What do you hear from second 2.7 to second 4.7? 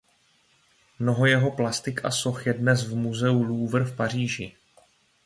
v muzeu Louvre v Paříži.